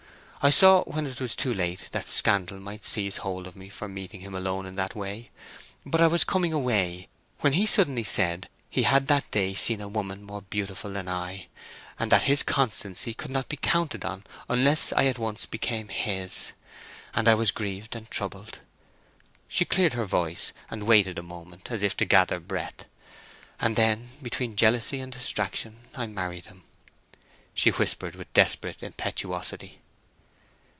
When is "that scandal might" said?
1.91-2.83